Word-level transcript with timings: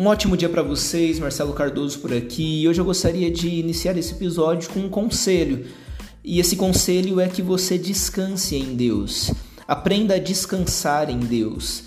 Um 0.00 0.06
ótimo 0.06 0.34
dia 0.34 0.48
para 0.48 0.62
vocês, 0.62 1.18
Marcelo 1.18 1.52
Cardoso 1.52 1.98
por 1.98 2.10
aqui. 2.10 2.62
E 2.62 2.66
hoje 2.66 2.80
eu 2.80 2.86
gostaria 2.86 3.30
de 3.30 3.50
iniciar 3.50 3.98
esse 3.98 4.14
episódio 4.14 4.70
com 4.70 4.80
um 4.80 4.88
conselho. 4.88 5.66
E 6.24 6.40
esse 6.40 6.56
conselho 6.56 7.20
é 7.20 7.28
que 7.28 7.42
você 7.42 7.76
descanse 7.76 8.56
em 8.56 8.74
Deus. 8.74 9.30
Aprenda 9.68 10.14
a 10.14 10.18
descansar 10.18 11.10
em 11.10 11.18
Deus. 11.18 11.82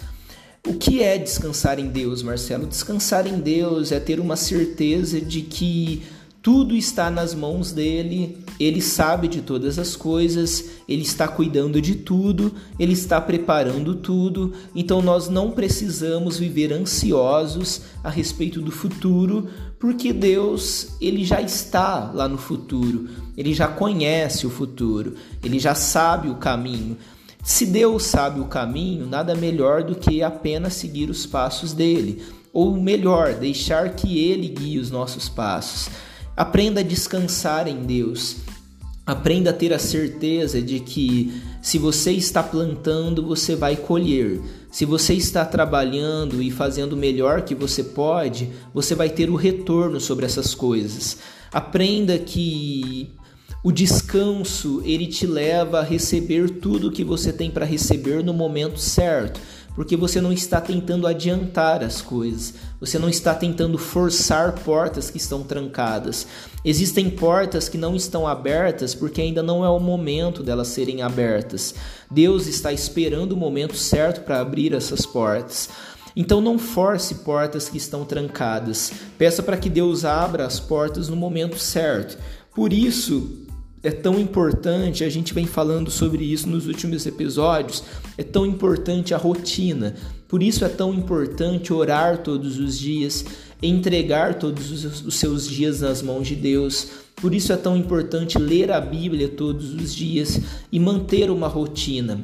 O 0.67 0.75
que 0.75 1.01
é 1.01 1.17
descansar 1.17 1.79
em 1.79 1.87
Deus, 1.87 2.21
Marcelo? 2.21 2.67
Descansar 2.67 3.25
em 3.25 3.39
Deus 3.39 3.91
é 3.91 3.99
ter 3.99 4.19
uma 4.19 4.35
certeza 4.35 5.19
de 5.19 5.41
que 5.41 6.03
tudo 6.43 6.75
está 6.75 7.09
nas 7.09 7.33
mãos 7.33 7.71
dele, 7.71 8.37
ele 8.59 8.81
sabe 8.81 9.29
de 9.29 9.41
todas 9.41 9.79
as 9.79 9.95
coisas, 9.95 10.71
ele 10.89 11.01
está 11.01 11.25
cuidando 11.25 11.81
de 11.81 11.95
tudo, 11.95 12.53
ele 12.77 12.91
está 12.91 13.21
preparando 13.21 13.95
tudo, 13.95 14.51
então 14.75 15.01
nós 15.01 15.29
não 15.29 15.51
precisamos 15.51 16.37
viver 16.37 16.73
ansiosos 16.73 17.83
a 18.03 18.09
respeito 18.09 18.59
do 18.59 18.71
futuro, 18.71 19.47
porque 19.79 20.11
Deus, 20.11 20.97
ele 20.99 21.23
já 21.23 21.39
está 21.39 22.11
lá 22.13 22.27
no 22.27 22.37
futuro, 22.37 23.07
ele 23.37 23.53
já 23.53 23.69
conhece 23.69 24.45
o 24.45 24.49
futuro, 24.49 25.15
ele 25.41 25.57
já 25.59 25.73
sabe 25.73 26.27
o 26.27 26.35
caminho. 26.35 26.97
Se 27.41 27.65
Deus 27.65 28.03
sabe 28.03 28.41
o 28.41 28.45
caminho, 28.45 29.07
nada 29.07 29.33
melhor 29.33 29.81
do 29.81 29.95
que 29.95 30.21
apenas 30.21 30.73
seguir 30.73 31.09
os 31.09 31.25
passos 31.25 31.71
dele, 31.71 32.21
ou 32.51 32.75
melhor, 32.75 33.33
deixar 33.33 33.95
que 33.95 34.19
ele 34.19 34.49
guie 34.49 34.77
os 34.77 34.91
nossos 34.91 35.29
passos. 35.29 35.89
Aprenda 36.35 36.79
a 36.79 36.83
descansar 36.83 37.67
em 37.67 37.83
Deus. 37.83 38.37
Aprenda 39.05 39.49
a 39.49 39.53
ter 39.53 39.73
a 39.73 39.79
certeza 39.79 40.61
de 40.61 40.79
que 40.79 41.41
se 41.61 41.77
você 41.77 42.11
está 42.11 42.41
plantando, 42.41 43.25
você 43.25 43.55
vai 43.55 43.75
colher. 43.75 44.41
Se 44.71 44.85
você 44.85 45.13
está 45.13 45.45
trabalhando 45.45 46.41
e 46.41 46.49
fazendo 46.49 46.93
o 46.93 46.97
melhor 46.97 47.43
que 47.43 47.53
você 47.53 47.83
pode, 47.83 48.49
você 48.73 48.95
vai 48.95 49.09
ter 49.09 49.29
o 49.29 49.35
retorno 49.35 49.99
sobre 49.99 50.25
essas 50.25 50.55
coisas. 50.55 51.17
Aprenda 51.51 52.17
que 52.17 53.11
o 53.63 53.71
descanso, 53.71 54.81
ele 54.83 55.07
te 55.07 55.25
leva 55.25 55.79
a 55.79 55.83
receber 55.83 56.49
tudo 56.59 56.91
que 56.91 57.03
você 57.03 57.31
tem 57.31 57.49
para 57.49 57.65
receber 57.65 58.23
no 58.23 58.33
momento 58.33 58.77
certo 58.77 59.39
porque 59.75 59.95
você 59.95 60.21
não 60.21 60.31
está 60.31 60.61
tentando 60.61 61.07
adiantar 61.07 61.83
as 61.83 62.01
coisas, 62.01 62.53
você 62.79 62.99
não 62.99 63.09
está 63.09 63.33
tentando 63.33 63.77
forçar 63.77 64.53
portas 64.59 65.09
que 65.09 65.17
estão 65.17 65.43
trancadas. 65.43 66.27
Existem 66.63 67.09
portas 67.09 67.67
que 67.67 67.77
não 67.77 67.95
estão 67.95 68.27
abertas 68.27 68.93
porque 68.93 69.21
ainda 69.21 69.41
não 69.41 69.65
é 69.65 69.69
o 69.69 69.79
momento 69.79 70.43
delas 70.43 70.67
serem 70.67 71.01
abertas. 71.01 71.73
Deus 72.09 72.47
está 72.47 72.71
esperando 72.71 73.31
o 73.31 73.37
momento 73.37 73.75
certo 73.75 74.23
para 74.23 74.39
abrir 74.39 74.73
essas 74.73 75.05
portas. 75.05 75.69
Então 76.15 76.39
não 76.39 76.59
force 76.59 77.15
portas 77.15 77.67
que 77.67 77.77
estão 77.77 78.05
trancadas. 78.05 78.91
Peça 79.17 79.41
para 79.41 79.57
que 79.57 79.69
Deus 79.69 80.05
abra 80.05 80.45
as 80.45 80.59
portas 80.59 81.09
no 81.09 81.15
momento 81.15 81.57
certo. 81.57 82.19
Por 82.53 82.71
isso, 82.71 83.42
é 83.83 83.91
tão 83.91 84.17
importante, 84.17 85.03
a 85.03 85.09
gente 85.09 85.33
vem 85.33 85.45
falando 85.45 85.91
sobre 85.91 86.23
isso 86.23 86.47
nos 86.47 86.67
últimos 86.67 87.05
episódios, 87.05 87.83
é 88.17 88.23
tão 88.23 88.45
importante 88.45 89.13
a 89.13 89.17
rotina. 89.17 89.93
Por 90.25 90.41
isso 90.41 90.63
é 90.63 90.69
tão 90.69 90.93
importante 90.93 91.73
orar 91.73 92.19
todos 92.23 92.57
os 92.57 92.79
dias, 92.79 93.25
entregar 93.61 94.39
todos 94.39 95.03
os 95.05 95.15
seus 95.15 95.45
dias 95.45 95.81
nas 95.81 96.01
mãos 96.01 96.25
de 96.25 96.35
Deus. 96.35 96.87
Por 97.17 97.35
isso 97.35 97.51
é 97.51 97.57
tão 97.57 97.75
importante 97.75 98.39
ler 98.39 98.71
a 98.71 98.79
Bíblia 98.79 99.27
todos 99.27 99.73
os 99.73 99.93
dias 99.93 100.39
e 100.71 100.79
manter 100.79 101.29
uma 101.29 101.49
rotina. 101.49 102.23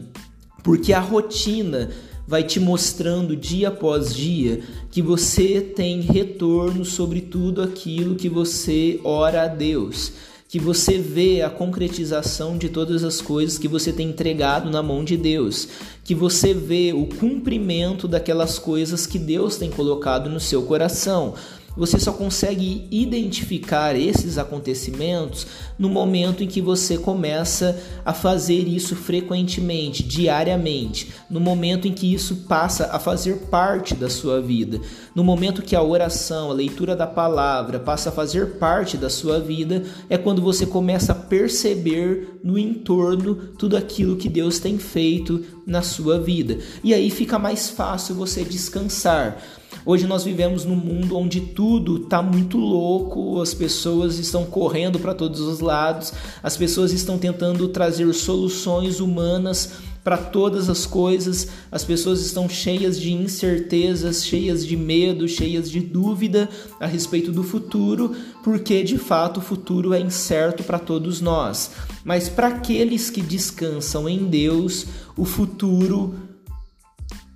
Porque 0.63 0.93
a 0.93 1.01
rotina 1.01 1.89
vai 2.25 2.43
te 2.43 2.59
mostrando 2.59 3.35
dia 3.35 3.67
após 3.67 4.15
dia 4.15 4.61
que 4.89 5.01
você 5.01 5.59
tem 5.59 5.99
retorno 5.99 6.85
sobre 6.85 7.21
tudo 7.21 7.61
aquilo 7.61 8.15
que 8.15 8.29
você 8.29 8.99
ora 9.03 9.43
a 9.43 9.47
Deus 9.47 10.13
que 10.49 10.57
você 10.57 10.97
vê 10.97 11.43
a 11.43 11.49
concretização 11.49 12.57
de 12.57 12.69
todas 12.69 13.03
as 13.03 13.21
coisas 13.21 13.59
que 13.59 13.67
você 13.67 13.93
tem 13.93 14.09
entregado 14.09 14.67
na 14.71 14.81
mão 14.81 15.03
de 15.03 15.15
Deus, 15.15 15.67
que 16.03 16.15
você 16.15 16.55
vê 16.55 16.91
o 16.91 17.05
cumprimento 17.05 18.07
daquelas 18.07 18.57
coisas 18.57 19.05
que 19.05 19.19
Deus 19.19 19.57
tem 19.57 19.69
colocado 19.69 20.27
no 20.27 20.39
seu 20.39 20.63
coração. 20.63 21.35
Você 21.79 21.97
só 21.97 22.11
consegue 22.11 22.85
identificar 22.91 23.95
esses 23.95 24.37
acontecimentos 24.37 25.47
no 25.77 25.87
momento 25.87 26.43
em 26.43 26.47
que 26.47 26.59
você 26.59 26.97
começa 26.97 27.81
a 28.03 28.13
fazer 28.13 28.67
isso 28.67 28.97
frequentemente, 28.97 30.03
diariamente, 30.03 31.13
no 31.29 31.39
momento 31.39 31.87
em 31.87 31.93
que 31.93 32.13
isso 32.13 32.35
passa 32.49 32.89
a 32.91 32.99
fazer 32.99 33.47
parte 33.49 33.95
da 33.95 34.09
sua 34.09 34.41
vida, 34.41 34.81
no 35.15 35.23
momento 35.23 35.61
que 35.61 35.73
a 35.73 35.81
oração, 35.81 36.51
a 36.51 36.53
leitura 36.53 36.97
da 36.97 37.07
palavra 37.07 37.79
passa 37.79 38.09
a 38.09 38.11
fazer 38.11 38.57
parte 38.57 38.97
da 38.97 39.09
sua 39.09 39.39
vida, 39.39 39.85
é 40.09 40.17
quando 40.17 40.41
você 40.41 40.65
começa 40.65 41.13
a 41.13 41.15
perceber 41.15 42.39
no 42.43 42.59
entorno 42.59 43.35
tudo 43.57 43.77
aquilo 43.77 44.17
que 44.17 44.27
Deus 44.27 44.59
tem 44.59 44.77
feito 44.77 45.45
na 45.65 45.81
sua 45.81 46.19
vida. 46.19 46.57
E 46.83 46.93
aí 46.93 47.09
fica 47.09 47.39
mais 47.39 47.69
fácil 47.69 48.15
você 48.15 48.43
descansar. 48.43 49.41
Hoje 49.85 50.05
nós 50.05 50.23
vivemos 50.23 50.65
num 50.65 50.75
mundo 50.75 51.17
onde 51.17 51.41
tudo 51.41 52.03
está 52.03 52.21
muito 52.21 52.57
louco, 52.57 53.41
as 53.41 53.53
pessoas 53.53 54.19
estão 54.19 54.45
correndo 54.45 54.99
para 54.99 55.13
todos 55.13 55.39
os 55.39 55.59
lados, 55.59 56.13
as 56.43 56.57
pessoas 56.57 56.91
estão 56.91 57.17
tentando 57.17 57.67
trazer 57.69 58.11
soluções 58.13 58.99
humanas 58.99 59.71
para 60.03 60.17
todas 60.17 60.69
as 60.69 60.85
coisas, 60.85 61.47
as 61.71 61.83
pessoas 61.83 62.21
estão 62.25 62.49
cheias 62.49 62.99
de 62.99 63.11
incertezas, 63.11 64.25
cheias 64.25 64.65
de 64.65 64.75
medo, 64.75 65.27
cheias 65.27 65.69
de 65.69 65.79
dúvida 65.79 66.49
a 66.79 66.85
respeito 66.85 67.31
do 67.31 67.43
futuro, 67.43 68.15
porque 68.43 68.83
de 68.83 68.97
fato 68.97 69.37
o 69.37 69.41
futuro 69.41 69.93
é 69.93 69.99
incerto 69.99 70.63
para 70.63 70.79
todos 70.79 71.21
nós. 71.21 71.71
Mas 72.03 72.27
para 72.27 72.47
aqueles 72.47 73.09
que 73.09 73.21
descansam 73.21 74.09
em 74.09 74.25
Deus, 74.25 74.85
o 75.15 75.25
futuro 75.25 76.15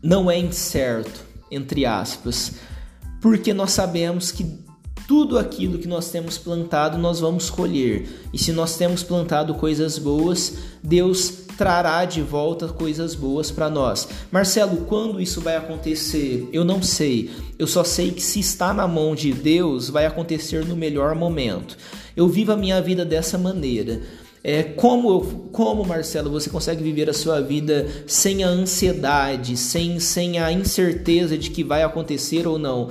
não 0.01 0.29
é 0.29 0.37
incerto 0.37 1.32
entre 1.53 1.85
aspas, 1.85 2.53
porque 3.21 3.53
nós 3.53 3.71
sabemos 3.71 4.31
que 4.31 4.63
tudo 5.07 5.37
aquilo 5.37 5.77
que 5.77 5.87
nós 5.87 6.09
temos 6.09 6.37
plantado 6.37 6.97
nós 6.97 7.19
vamos 7.19 7.49
colher. 7.49 8.07
E 8.31 8.37
se 8.37 8.51
nós 8.51 8.77
temos 8.77 9.03
plantado 9.03 9.53
coisas 9.55 9.97
boas, 9.97 10.55
Deus 10.81 11.43
trará 11.57 12.03
de 12.05 12.21
volta 12.21 12.67
coisas 12.67 13.13
boas 13.13 13.51
para 13.51 13.69
nós. 13.69 14.07
Marcelo, 14.31 14.85
quando 14.85 15.21
isso 15.21 15.41
vai 15.41 15.55
acontecer? 15.55 16.49
Eu 16.51 16.63
não 16.63 16.81
sei. 16.81 17.29
Eu 17.59 17.67
só 17.67 17.83
sei 17.83 18.11
que 18.11 18.21
se 18.21 18.39
está 18.39 18.73
na 18.73 18.87
mão 18.87 19.13
de 19.13 19.31
Deus, 19.31 19.89
vai 19.89 20.05
acontecer 20.05 20.65
no 20.65 20.75
melhor 20.75 21.15
momento. 21.15 21.77
Eu 22.15 22.27
vivo 22.27 22.51
a 22.51 22.57
minha 22.57 22.81
vida 22.81 23.05
dessa 23.05 23.37
maneira. 23.37 24.01
É, 24.43 24.61
como, 24.61 25.21
como, 25.53 25.85
Marcelo, 25.85 26.29
você 26.29 26.49
consegue 26.49 26.83
viver 26.83 27.09
a 27.09 27.13
sua 27.13 27.39
vida 27.39 27.87
sem 28.05 28.43
a 28.43 28.49
ansiedade, 28.49 29.55
sem, 29.55 29.99
sem 30.01 30.37
a 30.37 30.51
incerteza 30.51 31.37
de 31.37 31.49
que 31.49 31.63
vai 31.63 31.81
acontecer 31.81 32.45
ou 32.45 32.59
não? 32.59 32.89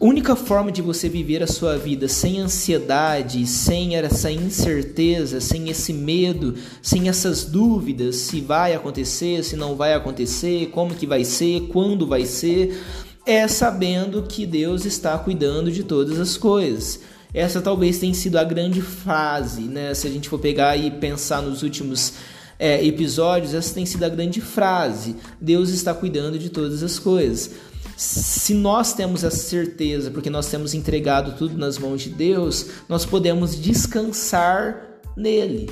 Única 0.00 0.34
forma 0.34 0.72
de 0.72 0.82
você 0.82 1.08
viver 1.08 1.42
a 1.42 1.46
sua 1.46 1.76
vida 1.76 2.08
sem 2.08 2.40
ansiedade, 2.40 3.46
sem 3.46 3.94
essa 3.94 4.32
incerteza, 4.32 5.40
sem 5.40 5.68
esse 5.68 5.92
medo, 5.92 6.56
sem 6.80 7.08
essas 7.08 7.44
dúvidas 7.44 8.16
se 8.16 8.40
vai 8.40 8.74
acontecer, 8.74 9.44
se 9.44 9.54
não 9.56 9.76
vai 9.76 9.94
acontecer, 9.94 10.70
como 10.70 10.94
que 10.94 11.06
vai 11.06 11.22
ser, 11.22 11.68
quando 11.68 12.04
vai 12.04 12.24
ser, 12.24 12.82
é 13.24 13.46
sabendo 13.46 14.22
que 14.22 14.44
Deus 14.44 14.84
está 14.84 15.16
cuidando 15.18 15.70
de 15.70 15.84
todas 15.84 16.18
as 16.18 16.36
coisas. 16.36 16.98
Essa 17.34 17.60
talvez 17.60 17.98
tenha 17.98 18.12
sido 18.12 18.36
a 18.36 18.44
grande 18.44 18.82
frase, 18.82 19.62
né? 19.62 19.94
Se 19.94 20.06
a 20.06 20.10
gente 20.10 20.28
for 20.28 20.38
pegar 20.38 20.76
e 20.76 20.90
pensar 20.90 21.40
nos 21.40 21.62
últimos 21.62 22.14
é, 22.58 22.84
episódios, 22.84 23.54
essa 23.54 23.74
tem 23.74 23.86
sido 23.86 24.04
a 24.04 24.08
grande 24.08 24.40
frase. 24.40 25.16
Deus 25.40 25.70
está 25.70 25.94
cuidando 25.94 26.38
de 26.38 26.50
todas 26.50 26.82
as 26.82 26.98
coisas. 26.98 27.50
Se 27.96 28.54
nós 28.54 28.92
temos 28.92 29.24
essa 29.24 29.36
certeza, 29.36 30.10
porque 30.10 30.30
nós 30.30 30.48
temos 30.48 30.74
entregado 30.74 31.36
tudo 31.36 31.56
nas 31.56 31.78
mãos 31.78 32.02
de 32.02 32.10
Deus, 32.10 32.66
nós 32.88 33.06
podemos 33.06 33.60
descansar 33.60 35.00
nele. 35.16 35.70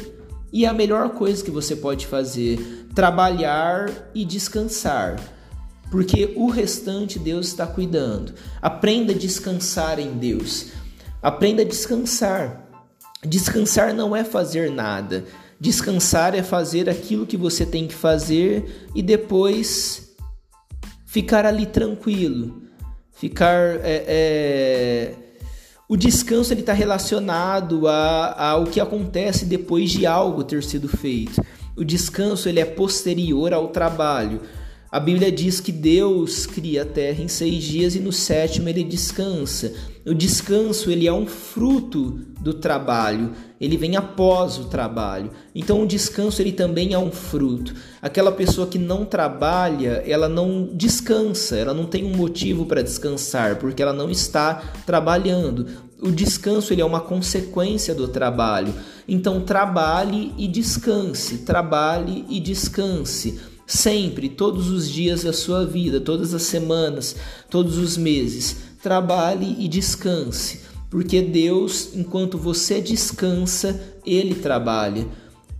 E 0.52 0.64
é 0.64 0.68
a 0.68 0.72
melhor 0.72 1.10
coisa 1.10 1.44
que 1.44 1.50
você 1.50 1.76
pode 1.76 2.06
fazer, 2.06 2.86
trabalhar 2.94 4.10
e 4.14 4.24
descansar. 4.24 5.20
Porque 5.90 6.32
o 6.36 6.48
restante 6.48 7.18
Deus 7.18 7.48
está 7.48 7.66
cuidando. 7.66 8.32
Aprenda 8.60 9.12
a 9.12 9.16
descansar 9.16 9.98
em 9.98 10.12
Deus. 10.12 10.66
Aprenda 11.22 11.62
a 11.62 11.64
descansar. 11.64 12.66
Descansar 13.24 13.92
não 13.92 14.16
é 14.16 14.24
fazer 14.24 14.70
nada. 14.70 15.24
Descansar 15.60 16.34
é 16.34 16.42
fazer 16.42 16.88
aquilo 16.88 17.26
que 17.26 17.36
você 17.36 17.66
tem 17.66 17.86
que 17.86 17.94
fazer 17.94 18.88
e 18.94 19.02
depois 19.02 20.14
ficar 21.04 21.44
ali 21.44 21.66
tranquilo. 21.66 22.62
Ficar. 23.12 23.76
É, 23.82 24.04
é... 24.08 25.14
O 25.86 25.96
descanso 25.96 26.54
está 26.54 26.72
relacionado 26.72 27.88
a, 27.88 28.50
ao 28.50 28.64
que 28.64 28.80
acontece 28.80 29.44
depois 29.44 29.90
de 29.90 30.06
algo 30.06 30.44
ter 30.44 30.62
sido 30.62 30.88
feito. 30.88 31.44
O 31.76 31.84
descanso 31.84 32.48
ele 32.48 32.60
é 32.60 32.64
posterior 32.64 33.52
ao 33.52 33.68
trabalho. 33.68 34.40
A 34.92 34.98
Bíblia 34.98 35.30
diz 35.30 35.60
que 35.60 35.70
Deus 35.70 36.46
cria 36.46 36.82
a 36.82 36.84
terra 36.84 37.22
em 37.22 37.28
seis 37.28 37.62
dias 37.62 37.94
e 37.94 38.00
no 38.00 38.10
sétimo 38.10 38.68
ele 38.68 38.82
descansa. 38.82 39.72
O 40.04 40.12
descanso 40.12 40.90
ele 40.90 41.06
é 41.06 41.12
um 41.12 41.26
fruto 41.26 42.18
do 42.40 42.54
trabalho, 42.54 43.30
ele 43.60 43.76
vem 43.76 43.94
após 43.94 44.58
o 44.58 44.64
trabalho. 44.64 45.30
Então 45.54 45.84
o 45.84 45.86
descanso 45.86 46.42
ele 46.42 46.50
também 46.50 46.92
é 46.92 46.98
um 46.98 47.12
fruto. 47.12 47.72
Aquela 48.02 48.32
pessoa 48.32 48.66
que 48.66 48.80
não 48.80 49.04
trabalha, 49.04 50.02
ela 50.04 50.28
não 50.28 50.68
descansa, 50.74 51.56
ela 51.56 51.72
não 51.72 51.86
tem 51.86 52.04
um 52.04 52.16
motivo 52.16 52.66
para 52.66 52.82
descansar, 52.82 53.60
porque 53.60 53.80
ela 53.80 53.92
não 53.92 54.10
está 54.10 54.56
trabalhando. 54.84 55.68
O 56.02 56.10
descanso 56.10 56.72
ele 56.72 56.82
é 56.82 56.84
uma 56.84 57.00
consequência 57.00 57.94
do 57.94 58.08
trabalho. 58.08 58.74
Então 59.06 59.40
trabalhe 59.42 60.34
e 60.36 60.48
descanse, 60.48 61.38
trabalhe 61.38 62.24
e 62.28 62.40
descanse 62.40 63.38
sempre, 63.70 64.28
todos 64.28 64.68
os 64.68 64.88
dias 64.88 65.22
da 65.22 65.32
sua 65.32 65.64
vida, 65.64 66.00
todas 66.00 66.34
as 66.34 66.42
semanas, 66.42 67.14
todos 67.48 67.78
os 67.78 67.96
meses. 67.96 68.56
Trabalhe 68.82 69.56
e 69.58 69.68
descanse, 69.68 70.62
porque 70.90 71.22
Deus, 71.22 71.90
enquanto 71.94 72.36
você 72.36 72.80
descansa, 72.80 73.80
Ele 74.04 74.34
trabalha. 74.34 75.06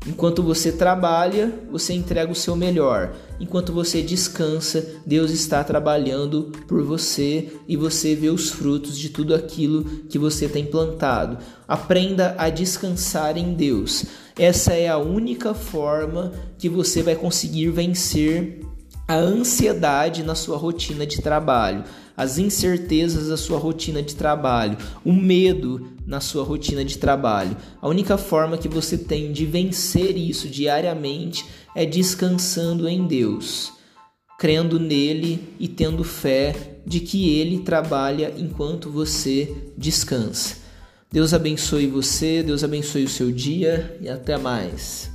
Enquanto 0.06 0.42
você 0.42 0.72
trabalha, 0.72 1.52
você 1.70 1.92
entrega 1.92 2.32
o 2.32 2.34
seu 2.34 2.56
melhor. 2.56 3.14
Enquanto 3.38 3.70
você 3.70 4.00
descansa, 4.00 4.94
Deus 5.04 5.30
está 5.30 5.62
trabalhando 5.62 6.50
por 6.66 6.82
você 6.82 7.52
e 7.68 7.76
você 7.76 8.14
vê 8.14 8.30
os 8.30 8.48
frutos 8.48 8.96
de 8.96 9.10
tudo 9.10 9.34
aquilo 9.34 9.84
que 10.08 10.18
você 10.18 10.48
tem 10.48 10.64
plantado. 10.64 11.36
Aprenda 11.68 12.34
a 12.38 12.48
descansar 12.48 13.36
em 13.36 13.52
Deus. 13.52 14.06
Essa 14.38 14.72
é 14.72 14.88
a 14.88 14.96
única 14.96 15.52
forma 15.52 16.32
que 16.58 16.68
você 16.68 17.02
vai 17.02 17.14
conseguir 17.14 17.68
vencer 17.68 18.62
a 19.06 19.16
ansiedade 19.16 20.22
na 20.22 20.34
sua 20.34 20.56
rotina 20.56 21.04
de 21.04 21.20
trabalho, 21.20 21.84
as 22.20 22.36
incertezas 22.36 23.28
da 23.28 23.36
sua 23.38 23.58
rotina 23.58 24.02
de 24.02 24.14
trabalho, 24.14 24.76
o 25.02 25.10
medo 25.10 25.88
na 26.06 26.20
sua 26.20 26.44
rotina 26.44 26.84
de 26.84 26.98
trabalho. 26.98 27.56
A 27.80 27.88
única 27.88 28.18
forma 28.18 28.58
que 28.58 28.68
você 28.68 28.98
tem 28.98 29.32
de 29.32 29.46
vencer 29.46 30.18
isso 30.18 30.46
diariamente 30.46 31.46
é 31.74 31.86
descansando 31.86 32.86
em 32.86 33.06
Deus, 33.06 33.72
crendo 34.38 34.78
nele 34.78 35.54
e 35.58 35.66
tendo 35.66 36.04
fé 36.04 36.82
de 36.86 37.00
que 37.00 37.38
ele 37.38 37.60
trabalha 37.60 38.34
enquanto 38.36 38.90
você 38.90 39.72
descansa. 39.74 40.56
Deus 41.10 41.32
abençoe 41.32 41.86
você, 41.86 42.42
Deus 42.42 42.62
abençoe 42.62 43.04
o 43.04 43.08
seu 43.08 43.32
dia 43.32 43.96
e 43.98 44.10
até 44.10 44.36
mais. 44.36 45.10